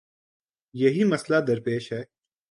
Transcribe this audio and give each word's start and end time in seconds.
یہی 0.73 1.03
مسئلہ 1.03 1.39
درپیش 1.47 1.93
ہے۔ 1.93 2.03